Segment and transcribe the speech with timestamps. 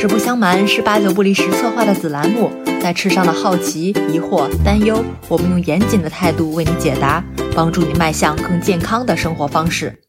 [0.00, 7.20] 实不相瞒，是八九不离十策划的子栏目，在吃上的好奇、疑惑、担忧，我们用严谨的态度为你解答，
[7.52, 10.04] 帮助你迈向更健康的生活方式。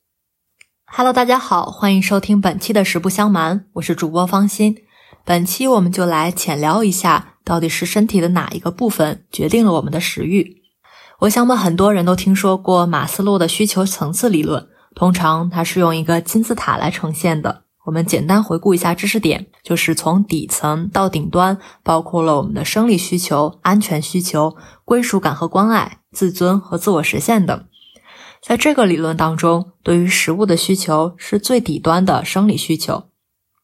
[0.85, 4.77] Hello，大家好，欢迎收听本期的实不相瞒，我是主播方心。
[5.25, 10.57] 本期我们就来浅聊一下，到底是身体的哪一个部分决定了我们的食欲？
[11.21, 17.63] 我想，我们很多人都听说过马斯洛的需求层次理论，通常它是用一个金字塔来呈现的。
[17.89, 24.55] 我们简单回顾一下知识点，就是从底层到顶端，包括了我们的生理需求、安全需求、
[24.85, 27.65] 归属感和关爱、自尊和自我实现等。
[28.43, 33.05] 在这个理论当中，对于食物的需求是最底端的生理需求。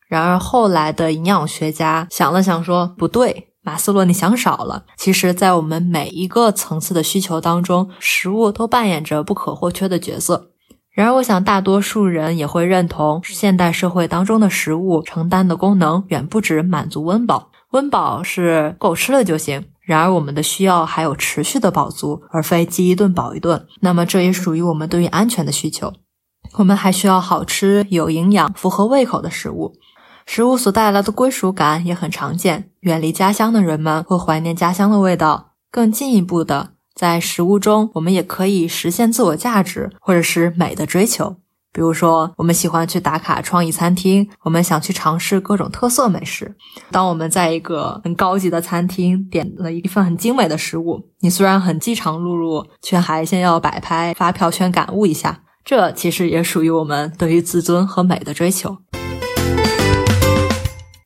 [0.07, 4.85] 然而后来的营养学家想了想说，不对，马斯洛你想少了。
[4.97, 10.49] 其实，在我们每一个层次的需求当中，食物都扮演着不可或缺的角色。
[10.95, 17.49] 然而，我想大多数人也会认同，现代社会当中的食物承担的功能远不止满足温饱。
[17.71, 19.65] 温饱是够吃了就行。
[19.81, 23.67] 然而，我们的需要还有持续的饱足，而非饥一顿饱一顿。
[23.81, 25.91] 那么，这也属于我们对于安全的需求。
[26.53, 29.73] 我们还需要好吃、有营养、符合胃口的食物。
[30.25, 32.69] 食物所带来的归属感也很常见。
[32.79, 35.51] 远离家乡的人们会怀念家乡的味道。
[35.69, 36.74] 更进一步的。
[36.95, 41.35] 在食物中，我们也可以实现自我价值或者是美的追求。
[41.73, 46.55] 比如说，我们喜欢去打卡创意餐厅，我们想去尝试各种特色美食。
[46.89, 55.41] 当我们在一个很高级的餐厅点了一份很精美的食物，你虽然很饥肠辘辘，却还先要摆拍发票圈感悟一下。
[55.65, 58.77] 这其实也属于我们对于自尊和美的追求。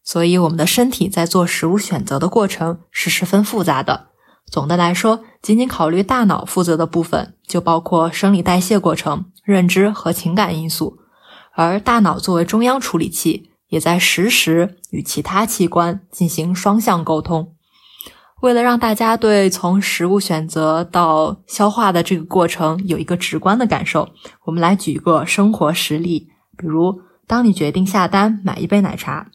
[0.03, 4.09] 所以，我们的身体在做食物选择的过程是十分复杂的。
[4.51, 10.99] 总的来说，仅仅考虑大脑负责的部分，就包括生理代谢过程、认知和情感因素。
[11.53, 17.53] 而大脑作为中央处理器，也在实时与其他器官进行双向沟通。
[18.41, 24.09] 为了让大家对从食物选择到消化的这个过程有一个直观的感受，
[24.45, 29.27] 我们来举一个生活实例，比如，当你决定下单买一杯奶茶。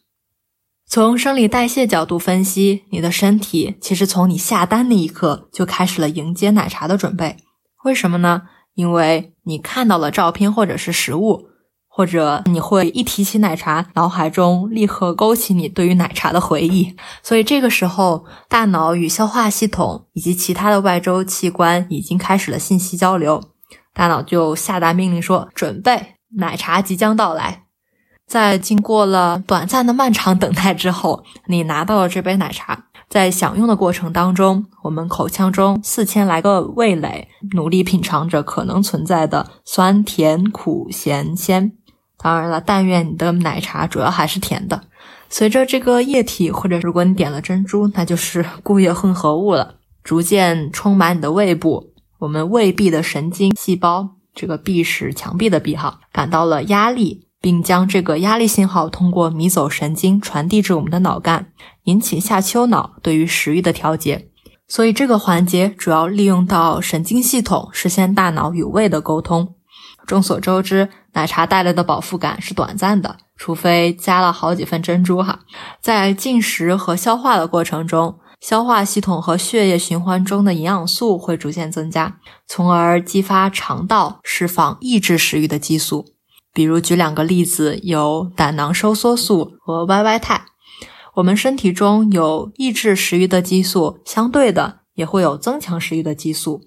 [0.86, 7.36] 从生理代谢角度分析，你的身体其实从你下单那一刻就开始了迎接奶茶的准备。
[7.84, 8.42] 为什么呢？
[8.74, 11.46] 因为你看到了照片或者是食物，
[11.88, 16.94] 或者你会一提起奶茶，脑海中立刻勾起你对于奶茶的回忆。
[17.22, 23.42] 所以这个时候，大脑与消化系统以及其他的外周器官已经开始了信息交流，
[23.92, 27.63] 大脑就下达命令说：“准备，奶茶即将到来。”
[28.26, 32.86] 在经过了短暂的漫长等待之后，你拿到了这杯奶茶。
[33.08, 41.72] 在享用的过程当中，我们口腔中四千来个味蕾努力品尝着可能存在的酸甜苦咸鲜。
[42.16, 44.80] 当然了，但愿你的奶茶主要还是甜的。
[45.28, 51.92] 随着这个液体，或者如果你点了珍珠，那就是固液混合物了，逐渐充满你的胃部。
[52.20, 57.23] 我们胃壁的神经细胞，这个壁是墙壁的壁哈，感到了压力。
[57.44, 64.30] 并将这个压力信号通过迷走神经传递至我们的脑干，引起下丘脑对于食欲的调节。
[64.66, 69.56] 所以这个环节主要利用到神经系统实现大脑与胃的沟通。
[70.06, 75.40] 众所周知，奶茶带来的饱腹感是短暂的，除非加了好几份珍珠哈。
[75.82, 82.16] 在进食和消化的过程中，消化系统和血液循环中的营养素会逐渐增加，
[82.46, 86.13] 从而激发肠道释放抑制食欲的激素。
[86.54, 90.46] 比如举两个例子，有胆囊收缩素和 YY 肽。
[91.16, 96.60] 我们身体中有抑制食欲的激素，相对的也会有增强食欲的激素。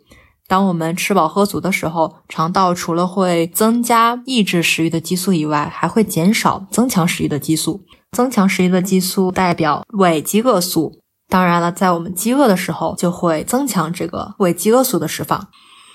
[0.47, 7.81] 当我们吃饱喝足的时候，肠道除了会增加抑制食欲的激素以外，还会减少增强食欲的激素。
[8.12, 11.02] 增强食欲的激素代表胃饥饿素。
[11.30, 15.47] 当然了，在我们饥饿的时候，就会增强这个胃饥饿素的释放。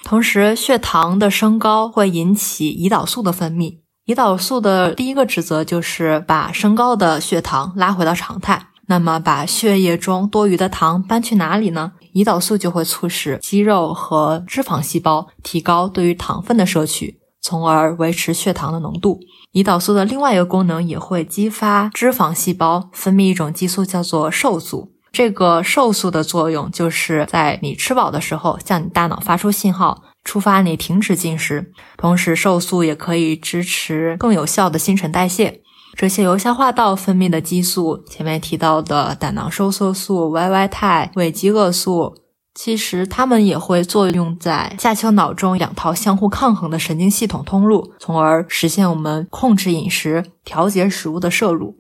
[0.04, 3.81] 同时，血糖的升高会引起胰岛素的分泌。
[4.04, 8.66] 胰岛素的第一个职责就是把升高的血糖拉回到常态。
[8.86, 11.92] 那么，把血液中多余的糖搬去哪里呢？
[12.12, 19.20] 胰岛素就会促使肌肉和脂肪细胞提高对于糖分的摄取，从而维持血糖的浓度。
[19.52, 24.90] 胰岛素的另外一个功能也会激发脂肪细胞分泌一种激素，叫做瘦素。
[25.12, 30.02] 这个瘦素的作用就是在你吃饱的时候，向你大脑发出信号。
[30.24, 35.60] 触发你停止进食，同时瘦素也可以支持更有效的新陈代谢。
[35.94, 42.14] 这些由消化道分泌的激素，前面提到的胆囊收缩素、YY 肽、胃饥饿素，
[42.54, 51.76] 其实它们也会作用在下丘脑中两套相互抗衡的神经系统通路，从而实现我们控制饮食、调节食物的摄入。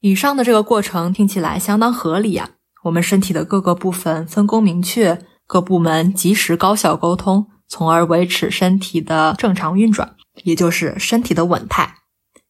[0.00, 2.50] 以上的这个过程听起来相当合理呀。
[2.84, 5.18] 我们身体的各个部分分工明确，
[5.50, 10.14] 各部门及时高效沟通，从而维持身体的正常运转，
[10.44, 11.96] 也就是身体的稳态。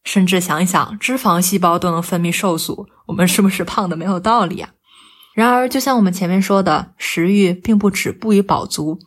[0.05, 4.69] 甚至想一想，脂肪细胞都能分泌瘦素，我们是不是胖的没有道理啊？
[5.35, 8.99] 然而，就像我们前面说的，食欲并不止步于饱足。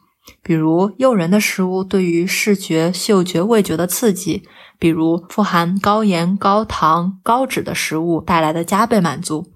[0.42, 4.42] 比如诱人的食物对于视觉、嗅觉、味觉的刺激，
[4.80, 9.52] 比如富含高盐、高糖、高脂的食物带来的加倍满足。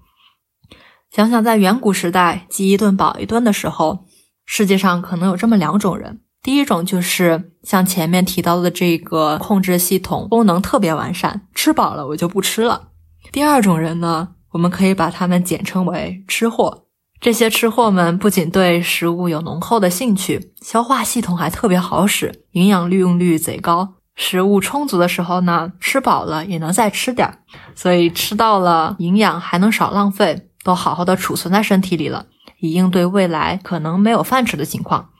[1.10, 4.04] 想想在远古时代饥一顿饱一顿的时候，
[4.50, 12.88] 世界上可能有这么两种人：第一种就是像前面提到的这个控制系统功能特别完善，吃饱了我就不吃了；
[13.30, 16.86] 第二种人呢，我们可以把他们简称为吃货。
[17.20, 23.96] 这些吃货们不仅对食物有浓厚的兴趣，消化系统还特别好使，营养利用率贼高。
[24.16, 27.38] 食物充足的时候呢，吃饱了也能再吃点儿，
[27.74, 32.24] 所以吃到了营养还能少浪费，都好好的储存在身体里了，
[32.60, 35.10] 以应对未来可能没有饭吃的情况。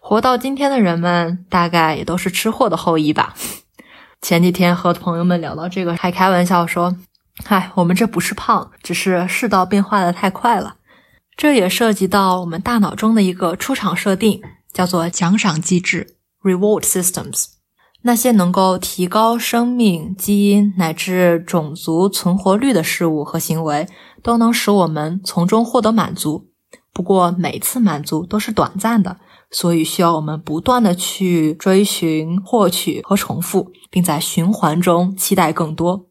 [0.00, 3.34] 活到今天的人们，大概也都是吃货的后裔吧。
[4.22, 6.96] 前几天和朋友们聊到这个，还开玩笑说
[7.44, 10.76] ：“嗨，我们这不是胖，只是世道变化的太快了。”
[11.36, 14.42] 这也涉及到我们大脑中的一个出厂设定，
[14.72, 17.46] 叫做奖赏机制 （reward systems）。
[18.02, 23.86] 那些能够提高生命、基因乃至种族存活率的事物和行为，
[24.22, 26.49] 都能使我们从中获得满足。
[27.00, 29.16] 不过，每次满足都是短暂的，
[29.50, 36.08] 所以需要我们不断的去追寻、获取和重复，并在循环中期待更多。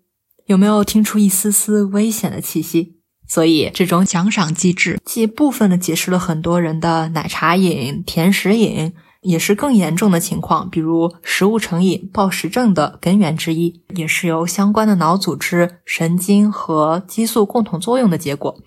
[0.48, 2.96] 有没有听出一丝丝危险的气息？
[3.28, 18.58] 所以，这种奖赏机制既部分的解释了很多人的奶茶瘾、甜食瘾，也是更严重的情况，比如食物成瘾、暴食症的根源之一，也是由相关的脑组织、神经和激素共同作用的结果。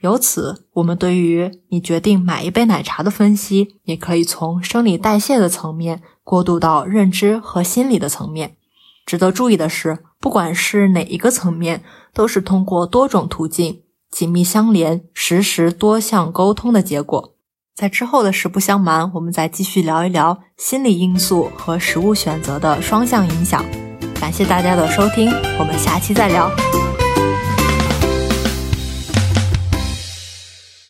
[0.00, 8.56] 由此，我们对于你决定买一杯奶茶的分析，也可以从生理代谢的层面过渡到认知和心理的层面。
[9.04, 13.80] 值得注意的是，不管是哪一个层面，都是通过多种途径。
[14.10, 17.34] 紧密相连、实时多项沟通的结果。
[17.74, 23.64] 在之后的实不相瞒，我们再继续聊一聊心理因素和食物选择的双向影响。
[24.18, 26.50] 感谢大家的收听，我们下期再聊。